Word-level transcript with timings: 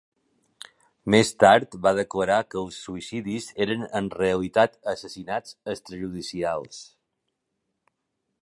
Més 1.15 1.29
tard 1.43 1.75
va 1.83 1.91
declarar 1.99 2.37
que 2.53 2.59
els 2.63 2.79
suïcidis 2.87 3.49
eren 3.67 3.85
en 4.01 4.09
realitat 4.17 4.81
assassinats 4.95 5.57
extrajudicials. 5.75 6.85